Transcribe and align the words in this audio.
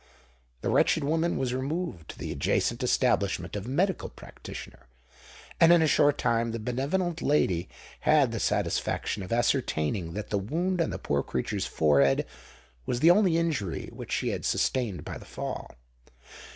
The 0.61 0.71
wretched 0.71 1.03
woman 1.03 1.37
was 1.37 1.53
removed 1.53 2.09
to 2.09 2.17
the 2.17 2.31
adjacent 2.31 2.81
establishment 2.81 3.55
of 3.55 3.67
a 3.67 3.69
medical 3.69 4.09
practitioner; 4.09 4.87
and 5.59 5.71
in 5.71 5.83
a 5.83 5.87
short 5.87 6.17
time 6.17 6.53
the 6.53 6.59
benevolent 6.59 7.21
lady 7.21 7.69
had 7.99 8.31
the 8.31 8.39
satisfaction 8.39 9.21
of 9.21 9.31
ascertaining 9.31 10.13
that 10.13 10.31
the 10.31 10.39
wound 10.39 10.81
on 10.81 10.89
the 10.89 10.97
poor 10.97 11.21
creature's 11.21 11.67
forehead 11.67 12.25
was 12.87 12.99
the 13.01 13.11
only 13.11 13.37
injury 13.37 13.91
which 13.93 14.11
she 14.11 14.29
had 14.29 14.43
sustained 14.43 15.05
by 15.05 15.19
the 15.19 15.23
fall. 15.25 15.69